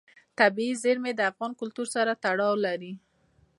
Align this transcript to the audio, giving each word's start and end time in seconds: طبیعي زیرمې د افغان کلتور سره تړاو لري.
طبیعي 0.39 0.73
زیرمې 0.83 1.11
د 1.15 1.21
افغان 1.31 1.51
کلتور 1.61 1.87
سره 1.95 2.11
تړاو 2.23 2.53
لري. 2.65 2.93